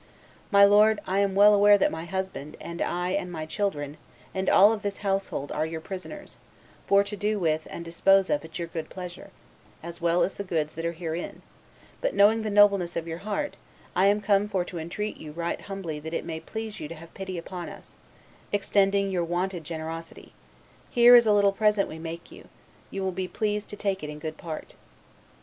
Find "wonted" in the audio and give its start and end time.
19.23-19.63